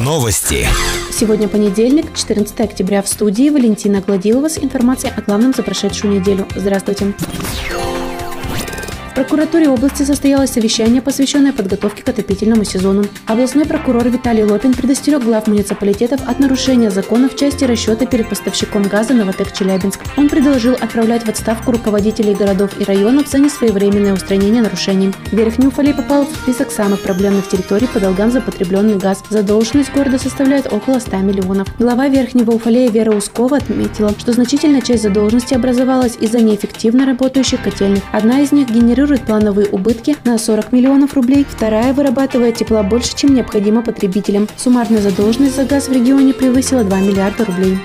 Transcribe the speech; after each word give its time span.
Новости. 0.00 0.66
Сегодня 1.12 1.46
понедельник, 1.46 2.12
14 2.12 2.58
октября. 2.60 3.02
В 3.02 3.08
студии 3.08 3.50
Валентина 3.50 4.00
Гладилова 4.00 4.48
с 4.48 4.58
информацией 4.58 5.12
о 5.16 5.22
главном 5.22 5.54
за 5.54 5.62
прошедшую 5.62 6.18
неделю. 6.18 6.48
Здравствуйте. 6.56 7.04
В 7.04 7.91
прокуратуре 9.22 9.68
области 9.68 10.02
состоялось 10.02 10.50
совещание, 10.50 11.00
посвященное 11.00 11.52
подготовке 11.52 12.02
к 12.02 12.08
отопительному 12.08 12.64
сезону. 12.64 13.04
Областной 13.26 13.64
прокурор 13.64 14.08
Виталий 14.08 14.42
Лопин 14.42 14.74
предостерег 14.74 15.22
глав 15.22 15.46
муниципалитетов 15.46 16.28
от 16.28 16.40
нарушения 16.40 16.90
закона 16.90 17.28
в 17.28 17.36
части 17.36 17.62
расчета 17.62 18.06
перед 18.06 18.28
поставщиком 18.28 18.82
газа 18.82 19.14
Новотек 19.14 19.52
Челябинск. 19.52 20.00
Он 20.16 20.28
предложил 20.28 20.72
отправлять 20.74 21.22
в 21.22 21.28
отставку 21.28 21.70
руководителей 21.70 22.34
городов 22.34 22.70
и 22.80 22.84
районов 22.84 23.28
за 23.28 23.38
несвоевременное 23.38 24.12
устранение 24.12 24.60
нарушений. 24.60 25.12
Верхний 25.30 25.68
Уфалей 25.68 25.94
попал 25.94 26.26
в 26.26 26.34
список 26.42 26.72
самых 26.72 27.00
проблемных 27.02 27.48
территорий 27.48 27.86
по 27.86 28.00
долгам 28.00 28.32
за 28.32 28.40
потребленный 28.40 28.96
газ. 28.96 29.22
Задолженность 29.30 29.92
города 29.92 30.18
составляет 30.18 30.72
около 30.72 30.98
100 30.98 31.18
миллионов. 31.18 31.68
Глава 31.78 32.08
Верхнего 32.08 32.50
Уфалея 32.50 32.90
Вера 32.90 33.12
Ускова 33.12 33.58
отметила, 33.58 34.12
что 34.18 34.32
значительная 34.32 34.80
часть 34.80 35.04
задолженности 35.04 35.54
образовалась 35.54 36.16
из-за 36.20 36.40
неэффективно 36.40 37.06
работающих 37.06 37.62
котельных. 37.62 38.02
Одна 38.10 38.40
из 38.40 38.50
них 38.50 38.68
генерирует 38.68 39.11
генерирует 39.12 39.26
плановые 39.26 39.68
убытки 39.68 40.16
на 40.24 40.38
40 40.38 40.72
миллионов 40.72 41.14
рублей, 41.14 41.46
вторая 41.48 41.92
вырабатывает 41.92 42.56
тепла 42.56 42.82
больше, 42.82 43.14
чем 43.16 43.34
необходимо 43.34 43.82
потребителям. 43.82 44.48
Суммарная 44.56 45.00
задолженность 45.00 45.56
за 45.56 45.64
газ 45.64 45.88
в 45.88 45.92
регионе 45.92 46.32
превысила 46.32 46.82
2 46.82 47.00
миллиарда 47.00 47.44
рублей. 47.44 47.78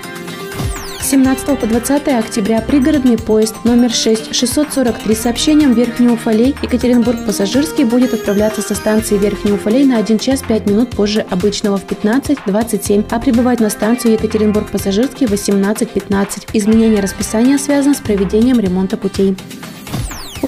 С 1.00 1.10
17 1.10 1.58
по 1.58 1.66
20 1.66 2.08
октября 2.08 2.60
пригородный 2.60 3.16
поезд 3.16 3.54
номер 3.64 3.90
6 3.90 4.34
643 4.34 5.14
с 5.14 5.18
сообщением 5.18 5.72
Верхний 5.72 6.08
Уфалей 6.08 6.54
Екатеринбург-Пассажирский 6.62 7.84
будет 7.84 8.12
отправляться 8.12 8.60
со 8.60 8.74
станции 8.74 9.16
Верхний 9.16 9.52
Уфалей 9.52 9.84
на 9.84 9.98
1 9.98 10.18
час 10.18 10.42
5 10.46 10.66
минут 10.66 10.90
позже 10.90 11.24
обычного 11.30 11.78
в 11.78 11.86
15.27, 11.86 13.06
а 13.10 13.20
прибывать 13.20 13.60
на 13.60 13.70
станцию 13.70 14.14
Екатеринбург-Пассажирский 14.14 15.26
в 15.26 15.32
18.15. 15.32 16.50
Изменение 16.52 17.00
расписания 17.00 17.58
связано 17.58 17.94
с 17.94 18.00
проведением 18.00 18.60
ремонта 18.60 18.96
путей. 18.96 19.36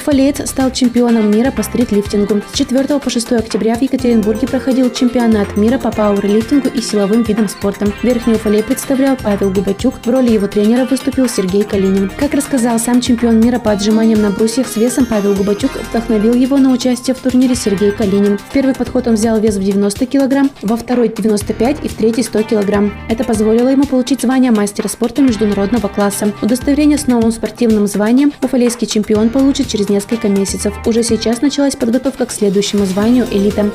Уфалеец 0.00 0.48
стал 0.48 0.70
чемпионом 0.70 1.30
мира 1.30 1.50
по 1.50 1.62
стритлифтингу. 1.62 2.40
С 2.50 2.56
4 2.56 2.98
по 2.98 3.10
6 3.10 3.32
октября 3.32 3.74
в 3.74 3.82
Екатеринбурге 3.82 4.48
проходил 4.48 4.90
чемпионат 4.90 5.58
мира 5.58 5.78
по 5.78 5.92
пауэрлифтингу 5.92 6.68
и 6.68 6.80
силовым 6.80 7.22
видам 7.22 7.50
спорта. 7.50 7.86
Верхний 8.02 8.32
Уфалей 8.32 8.62
представлял 8.62 9.18
Павел 9.22 9.50
Губачук. 9.50 9.94
В 10.02 10.08
роли 10.08 10.30
его 10.30 10.46
тренера 10.46 10.86
выступил 10.86 11.28
Сергей 11.28 11.64
Калинин. 11.64 12.10
Как 12.18 12.32
рассказал 12.32 12.78
сам 12.78 13.02
чемпион 13.02 13.40
мира 13.40 13.58
по 13.58 13.72
отжиманиям 13.72 14.22
на 14.22 14.30
брусьях 14.30 14.68
с 14.68 14.76
весом 14.76 15.04
Павел 15.04 15.34
Губачук, 15.34 15.72
вдохновил 15.90 16.32
его 16.32 16.56
на 16.56 16.72
участие 16.72 17.14
в 17.14 17.18
турнире 17.18 17.54
Сергей 17.54 17.92
Калинин. 17.92 18.38
В 18.38 18.52
первый 18.52 18.74
подход 18.74 19.06
он 19.06 19.16
взял 19.16 19.38
вес 19.38 19.56
в 19.56 19.62
90 19.62 20.06
кг, 20.06 20.48
во 20.62 20.76
второй 20.78 21.08
95 21.08 21.84
и 21.84 21.88
в 21.88 21.94
третий 21.94 22.22
100 22.22 22.44
кг. 22.44 22.90
Это 23.10 23.24
позволило 23.24 23.68
ему 23.68 23.84
получить 23.84 24.22
звание 24.22 24.50
мастера 24.50 24.88
спорта 24.88 25.20
международного 25.20 25.88
класса. 25.88 26.32
Удостоверение 26.40 26.96
с 26.96 27.06
новым 27.06 27.32
спортивным 27.32 27.86
званием 27.86 28.32
уфалейский 28.40 28.86
чемпион 28.86 29.28
получит 29.28 29.68
через 29.68 29.89
несколько 29.90 30.28
месяцев. 30.28 30.74
Уже 30.86 31.02
сейчас 31.02 31.42
началась 31.42 31.76
подготовка 31.76 32.24
к 32.24 32.32
следующему 32.32 32.86
званию 32.86 33.26
«Элита». 33.30 33.70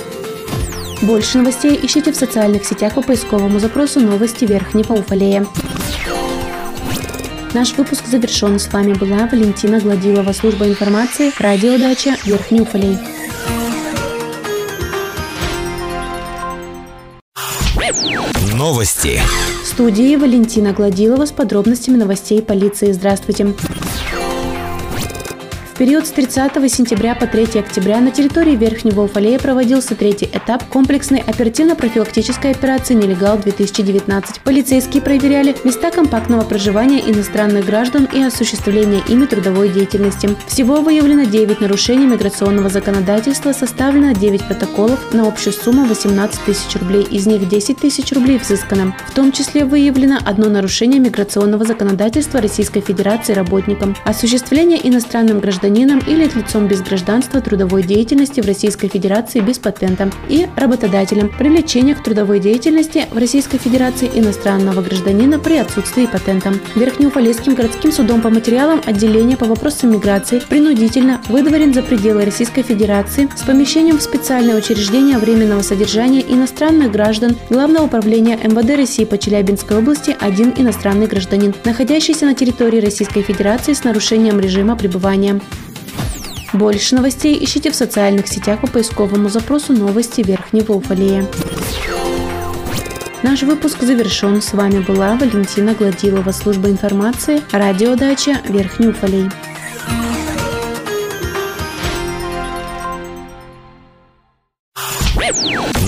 Больше 1.01 1.37
новостей 1.37 1.77
ищите 1.81 2.11
в 2.11 2.15
социальных 2.15 2.65
сетях 2.65 2.93
по 2.95 3.01
поисковому 3.01 3.59
запросу 3.59 3.99
«Новости 3.99 4.45
Верхнего 4.45 4.93
Уфалея». 4.93 5.45
Наш 7.53 7.73
выпуск 7.77 8.05
завершен. 8.07 8.59
С 8.59 8.71
вами 8.73 8.93
была 8.93 9.27
Валентина 9.31 9.79
Гладилова, 9.79 10.33
служба 10.33 10.67
информации, 10.67 11.31
радиодача 11.39 12.17
Верхний 12.25 12.61
Уфалей. 12.61 12.97
Новости. 18.53 19.21
В 19.63 19.67
студии 19.67 20.15
Валентина 20.15 20.73
Гладилова 20.73 21.25
с 21.25 21.31
подробностями 21.31 21.97
новостей 21.97 22.41
полиции. 22.41 22.91
Здравствуйте. 22.93 23.53
Период 25.77 26.07
с 26.07 26.11
30 26.11 26.71
сентября 26.71 27.15
по 27.15 27.27
3 27.27 27.59
октября 27.59 27.99
на 27.99 28.09
территории 28.09 28.55
Верхнего 28.55 29.01
Уфалея 29.01 29.37
проводился 29.37 29.93
третий 29.93 30.25
этап 30.25 30.63
комплексной 30.69 31.19
оперативно-профилактической 31.19 32.51
операции 32.51 32.93
«Нелегал-2019». 32.93 34.39
Полицейские 34.45 35.01
проверяли 35.01 35.53
места 35.65 35.91
компактного 35.91 36.45
проживания 36.45 37.01
иностранных 37.01 37.65
граждан 37.65 38.07
и 38.13 38.23
осуществления 38.23 39.01
ими 39.09 39.25
трудовой 39.25 39.67
деятельности. 39.67 40.29
Всего 40.47 40.79
выявлено 40.79 41.25
9 41.25 41.59
нарушений 41.59 42.05
миграционного 42.05 42.69
законодательства, 42.69 43.51
составлено 43.51 44.13
9 44.13 44.47
протоколов 44.47 45.13
на 45.13 45.27
общую 45.27 45.51
сумму 45.51 45.83
18 45.83 46.39
тысяч 46.45 46.73
рублей, 46.79 47.03
из 47.03 47.27
них 47.27 47.49
10 47.49 47.77
тысяч 47.77 48.13
рублей 48.13 48.39
взыскано. 48.39 48.95
В 49.09 49.13
том 49.13 49.33
числе 49.33 49.65
выявлено 49.65 50.19
одно 50.25 50.47
нарушение 50.47 51.01
миграционного 51.01 51.65
законодательства 51.65 52.39
Российской 52.39 52.79
Федерации 52.79 53.33
работникам. 53.33 53.93
Осуществление 54.05 54.79
иностранным 54.87 55.41
гражданам 55.41 55.64
гражданином 55.65 55.99
или 56.07 56.25
лицом 56.25 56.67
без 56.67 56.81
гражданства 56.81 57.41
трудовой 57.41 57.81
деятельности 57.81 58.39
в 58.39 58.45
Российской 58.45 58.87
Федерации 58.87 59.39
без 59.39 59.57
патента 59.57 60.11
и 60.29 60.47
работодателем 60.55 61.29
привлечение 61.29 61.95
к 61.95 62.03
трудовой 62.03 62.39
деятельности 62.39 63.05
в 63.11 63.17
Российской 63.17 63.57
Федерации 63.57 64.09
иностранного 64.13 64.81
гражданина 64.81 65.39
при 65.39 65.57
отсутствии 65.57 66.05
патента. 66.05 66.53
Верхнеуфалейским 66.75 67.55
городским 67.55 67.91
судом 67.91 68.21
по 68.21 68.29
материалам 68.29 68.81
отделения 68.85 69.37
по 69.37 69.45
вопросам 69.45 69.93
миграции 69.93 70.41
принудительно 70.47 71.19
выдворен 71.29 71.73
за 71.73 71.81
пределы 71.81 72.25
Российской 72.25 72.61
Федерации 72.61 73.27
с 73.35 73.41
помещением 73.41 73.97
в 73.97 74.03
специальное 74.03 74.55
учреждение 74.55 75.17
временного 75.17 75.63
содержания 75.63 76.21
иностранных 76.21 76.91
граждан 76.91 77.35
Главного 77.49 77.85
управления 77.85 78.37
МВД 78.37 78.77
России 78.77 79.05
по 79.05 79.17
Челябинской 79.17 79.77
области 79.77 80.15
один 80.19 80.53
иностранный 80.57 81.07
гражданин, 81.07 81.55
находящийся 81.63 82.25
на 82.25 82.35
территории 82.35 82.79
Российской 82.81 83.21
Федерации 83.21 83.73
с 83.73 83.83
нарушением 83.83 84.39
режима 84.39 84.75
пребывания. 84.75 85.39
Больше 86.55 86.95
новостей 86.95 87.37
ищите 87.43 87.69
в 87.69 87.75
социальных 87.75 88.29
сетях 88.29 88.61
по 88.61 88.67
поисковому 88.67 89.27
запросу 89.27 89.73
«Новости 89.73 90.21
Верхнего 90.21 90.71
Уфалея». 90.71 91.27
Наш 93.23 93.43
выпуск 93.43 93.81
завершен. 93.81 94.41
С 94.41 94.53
вами 94.53 94.79
была 94.79 95.15
Валентина 95.15 95.73
Гладилова, 95.73 96.31
служба 96.31 96.69
информации, 96.69 97.41
радиодача 97.51 98.39
Верхний 98.47 98.87
Уфалей. 98.87 99.29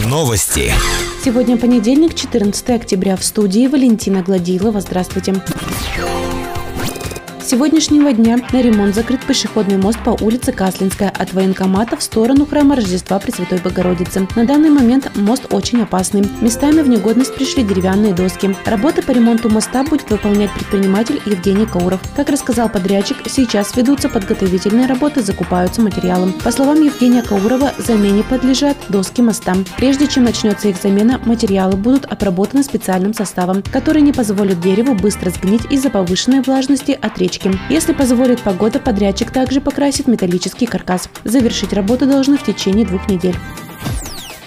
Новости. 0.05 0.73
Сегодня 1.23 1.55
понедельник, 1.55 2.13
14 2.13 2.69
октября. 2.71 3.15
В 3.15 3.23
студии 3.23 3.67
Валентина 3.67 4.21
Гладилова. 4.21 4.81
Здравствуйте. 4.81 5.33
Здравствуйте 5.33 6.26
сегодняшнего 7.47 8.11
дня 8.11 8.37
на 8.51 8.61
ремонт 8.61 8.93
закрыт 8.93 9.25
пешеходный 9.25 9.77
мост 9.77 9.97
по 10.03 10.09
улице 10.21 10.51
Каслинская 10.51 11.09
от 11.09 11.31
военкомата 11.31 11.95
в 11.95 12.03
сторону 12.03 12.45
храма 12.45 12.75
Рождества 12.75 13.19
Пресвятой 13.19 13.59
Богородицы. 13.59 14.27
На 14.35 14.45
данный 14.45 14.69
момент 14.69 15.09
мост 15.15 15.45
очень 15.51 15.81
опасный. 15.81 16.27
Местами 16.41 16.81
в 16.81 16.89
негодность 16.89 17.33
пришли 17.35 17.63
деревянные 17.63 18.13
доски. 18.13 18.53
Работы 18.65 19.01
по 19.01 19.11
ремонту 19.11 19.49
моста 19.49 19.85
будет 19.85 20.09
выполнять 20.09 20.51
предприниматель 20.51 21.21
Евгений 21.25 21.65
Кауров. 21.65 22.01
Как 22.17 22.29
рассказал 22.29 22.67
подрядчик, 22.67 23.15
сейчас 23.29 23.73
ведутся 23.77 24.09
подготовительные 24.09 24.85
работы, 24.85 25.21
закупаются 25.21 25.81
материалы. 25.81 26.33
По 26.43 26.51
словам 26.51 26.81
Евгения 26.81 27.21
Каурова, 27.21 27.71
замене 27.77 28.23
подлежат 28.23 28.75
доски 28.89 29.21
моста. 29.21 29.55
Прежде 29.77 30.07
чем 30.07 30.25
начнется 30.25 30.67
их 30.67 30.75
замена, 30.81 31.21
материалы 31.23 31.77
будут 31.77 32.05
обработаны 32.05 32.61
специальным 32.63 33.13
составом, 33.13 33.63
который 33.71 34.01
не 34.01 34.11
позволит 34.11 34.59
дереву 34.59 34.95
быстро 34.95 35.29
сгнить 35.29 35.63
из-за 35.69 35.89
повышенной 35.89 36.41
влажности 36.41 36.97
от 37.01 37.17
речи 37.17 37.36
речки. 37.37 37.59
Если 37.69 37.93
позволит 37.93 38.41
погода, 38.41 38.79
подрядчик 38.79 39.31
также 39.31 39.61
покрасит 39.61 40.07
металлический 40.07 40.65
каркас. 40.65 41.09
Завершить 41.23 41.73
работу 41.73 42.05
должны 42.05 42.37
в 42.37 42.43
течение 42.43 42.85
двух 42.85 43.07
недель. 43.07 43.35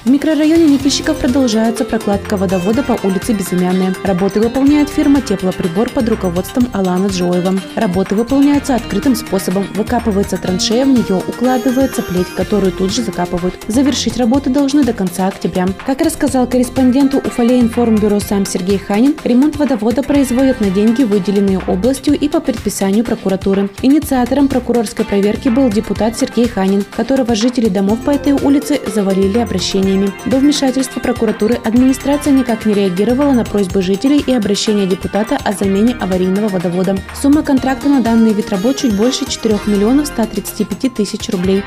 В 0.03 0.09
микрорайоне 0.09 0.65
Никельщиков 0.65 1.19
продолжается 1.19 1.85
прокладка 1.85 2.39
водовода 2.39 2.83
по 2.83 2.99
улице 3.07 3.35
Безымянная. 3.35 3.95
Работы 4.03 4.41
выполняет 4.41 4.89
фирма 4.89 5.21
«Теплоприбор» 5.21 5.91
под 5.91 6.09
руководством 6.09 6.69
Алана 6.73 7.09
Джоева. 7.09 7.61
Работы 7.77 8.15
выполняются 8.15 8.77
открытым 8.77 9.15
способом. 9.15 9.67
Выкапывается 9.75 10.39
траншея, 10.39 10.87
в 10.87 10.89
нее 10.89 11.17
укладывается 11.17 12.01
плеть, 12.01 12.29
которую 12.35 12.73
тут 12.73 12.95
же 12.95 13.03
закапывают. 13.03 13.55
Завершить 13.69 14.17
работы 14.17 14.49
должны 14.49 14.85
до 14.85 14.95
конца 14.95 15.27
октября. 15.29 15.69
Как 15.85 16.01
рассказал 16.01 16.47
корреспонденту 16.47 17.19
Уфалей 17.19 17.61
информбюро 17.61 18.21
сам 18.21 18.47
Сергей 18.47 18.79
Ханин, 18.79 19.15
ремонт 19.23 19.57
водовода 19.57 20.03
производят 20.03 20.63
на 20.63 20.71
деньги, 20.71 21.03
выделенные 21.03 21.59
областью 21.59 22.19
и 22.19 22.27
по 22.31 22.41
предписанию 22.41 23.05
прокуратуры. 23.05 23.69
Инициатором 23.83 24.49
прокурорской 24.49 25.05
проверки 25.05 25.51
был 25.51 25.69
депутат 25.69 26.19
Сергей 26.19 26.49
Ханин, 26.49 26.87
которого 26.97 27.35
жители 27.35 27.69
домов 27.69 27.99
по 28.03 28.13
этой 28.13 28.33
улице 28.33 28.81
завалили 28.95 29.37
обращение 29.39 29.90
обращениями. 29.91 30.13
До 30.27 30.39
вмешательства 30.39 31.01
прокуратуры 31.01 31.55
администрация 31.55 32.33
никак 32.33 32.67
не 32.67 32.75
реагировала 32.75 33.33
на 33.33 33.45
просьбы 33.45 33.83
жителей 33.83 34.23
и 34.27 34.33
обращения 34.33 34.87
депутата 34.87 35.37
о 35.37 35.53
замене 35.53 35.97
аварийного 36.01 36.49
водовода. 36.49 36.97
Сумма 37.21 37.43
контракта 37.43 37.89
на 37.89 38.01
данный 38.01 38.33
вид 38.33 38.51
работ 38.51 38.77
чуть 38.77 38.97
больше 38.97 39.29
4 39.29 39.61
миллионов 39.67 40.07
135 40.07 40.95
тысяч 40.95 41.29
рублей. 41.31 41.63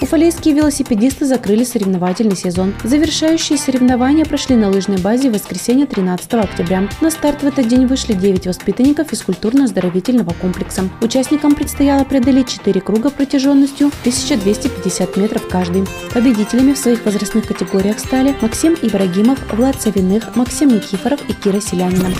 Уфалейские 0.00 0.54
велосипедисты 0.54 1.24
закрыли 1.24 1.64
соревновательный 1.64 2.36
сезон. 2.36 2.74
Завершающие 2.82 3.58
соревнования 3.58 4.24
прошли 4.24 4.56
на 4.56 4.68
лыжной 4.68 4.98
базе 4.98 5.30
в 5.30 5.34
воскресенье 5.34 5.86
13 5.86 6.34
октября. 6.34 6.88
На 7.00 7.10
старт 7.10 7.42
в 7.42 7.46
этот 7.46 7.68
день 7.68 7.86
вышли 7.86 8.12
9 8.12 8.46
воспитанников 8.46 9.12
физкультурно-оздоровительного 9.12 10.34
комплекса. 10.34 10.88
Участникам 11.00 11.54
предстояло 11.54 12.04
преодолеть 12.04 12.48
4 12.48 12.80
круга 12.80 13.10
протяженностью 13.10 13.88
1250 14.00 15.16
метров 15.16 15.48
каждый. 15.48 15.84
Победителями 16.12 16.74
в 16.74 16.78
своих 16.78 17.04
возрастных 17.04 17.46
категориях 17.46 17.98
стали 17.98 18.34
Максим 18.40 18.74
Ибрагимов, 18.82 19.38
Влад 19.52 19.80
Савиных, 19.80 20.36
Максим 20.36 20.68
Никифоров 20.68 21.20
и 21.28 21.32
Кира 21.32 21.60
Селянина. 21.60 22.10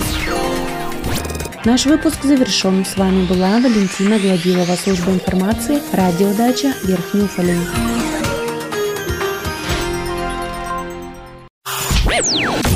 Наш 1.64 1.86
выпуск 1.86 2.22
завершен. 2.22 2.84
С 2.84 2.98
вами 2.98 3.24
была 3.24 3.58
Валентина 3.58 4.18
Гладилова, 4.18 4.76
служба 4.76 5.12
информации, 5.12 5.80
радиодача 5.94 6.74
Верхний 6.84 7.22
Уфалей. 7.22 7.58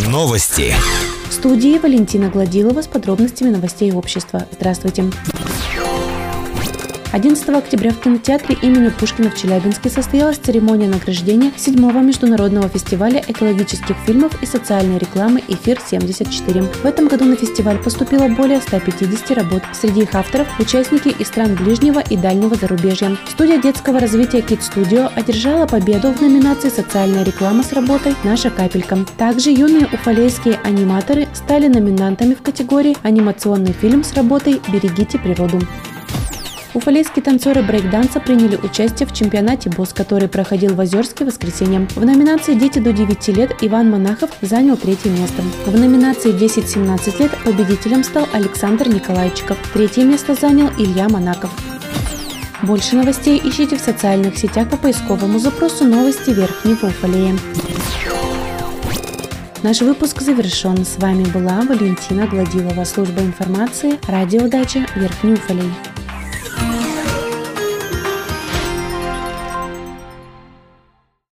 Новости. 0.06 0.74
В 1.28 1.32
студии 1.34 1.78
Валентина 1.78 2.30
Гладилова 2.30 2.80
с 2.80 2.86
подробностями 2.86 3.50
новостей 3.50 3.92
общества. 3.92 4.46
Здравствуйте. 4.52 5.04
11 7.10 7.48
октября 7.48 7.92
в 7.92 8.00
кинотеатре 8.00 8.54
имени 8.60 8.90
Пушкина 8.90 9.30
в 9.30 9.34
Челябинске 9.34 9.88
состоялась 9.88 10.36
церемония 10.36 10.88
награждения 10.88 11.50
7-го 11.56 12.00
международного 12.00 12.68
фестиваля 12.68 13.24
экологических 13.26 13.96
фильмов 14.04 14.42
и 14.42 14.46
социальной 14.46 14.98
рекламы 14.98 15.42
«Эфир-74». 15.48 16.62
В 16.82 16.84
этом 16.84 17.08
году 17.08 17.24
на 17.24 17.36
фестиваль 17.36 17.78
поступило 17.78 18.28
более 18.28 18.60
150 18.60 19.30
работ. 19.30 19.62
Среди 19.72 20.02
их 20.02 20.14
авторов– 20.14 20.48
участники 20.60 21.08
из 21.08 21.28
стран 21.28 21.54
ближнего 21.54 22.00
и 22.00 22.16
дальнего 22.16 22.54
зарубежья. 22.56 23.16
Студия 23.30 23.56
детского 23.56 24.00
развития 24.00 24.40
Kid 24.40 24.60
Studio 24.60 25.10
одержала 25.14 25.66
победу 25.66 26.12
в 26.12 26.20
номинации 26.20 26.68
«Социальная 26.68 27.24
реклама» 27.24 27.62
с 27.62 27.72
работой 27.72 28.14
«Наша 28.22 28.50
капелька». 28.50 28.98
Также 29.16 29.50
юные 29.50 29.86
уфалейские 29.86 30.60
аниматоры 30.62 31.26
стали 31.32 31.68
номинантами 31.68 32.34
в 32.34 32.42
категории 32.42 32.98
«Анимационный 33.02 33.72
фильм» 33.72 34.04
с 34.04 34.12
работой 34.12 34.60
«Берегите 34.68 35.18
природу». 35.18 35.58
Уфалейские 36.74 37.22
танцоры 37.22 37.62
брейкданса 37.62 38.20
приняли 38.20 38.56
участие 38.56 39.08
в 39.08 39.14
чемпионате 39.14 39.70
БОС, 39.70 39.94
который 39.94 40.28
проходил 40.28 40.74
в 40.74 40.80
Озерске 40.80 41.24
в 41.24 41.28
воскресенье. 41.28 41.88
В 41.94 42.04
номинации 42.04 42.54
«Дети 42.54 42.78
до 42.78 42.92
9 42.92 43.28
лет» 43.28 43.52
Иван 43.62 43.90
Монахов 43.90 44.30
занял 44.42 44.76
третье 44.76 45.08
место. 45.08 45.42
В 45.64 45.74
номинации 45.74 46.30
«10-17 46.30 47.20
лет» 47.20 47.30
победителем 47.42 48.04
стал 48.04 48.28
Александр 48.34 48.88
Николайчиков. 48.88 49.56
Третье 49.72 50.04
место 50.04 50.34
занял 50.34 50.68
Илья 50.78 51.08
Монаков. 51.08 51.50
Больше 52.62 52.96
новостей 52.96 53.40
ищите 53.42 53.76
в 53.76 53.80
социальных 53.80 54.36
сетях 54.36 54.68
по 54.68 54.76
поисковому 54.76 55.38
запросу 55.38 55.84
«Новости 55.84 56.30
Верхнего 56.30 56.88
Уфалея». 56.88 57.34
Наш 59.62 59.80
выпуск 59.80 60.20
завершен. 60.20 60.84
С 60.84 60.98
вами 60.98 61.24
была 61.24 61.62
Валентина 61.62 62.26
Гладилова, 62.26 62.84
служба 62.84 63.22
информации, 63.22 63.98
радиодача 64.06 64.86
Верхний 64.94 65.32
Уфалей. 65.32 65.72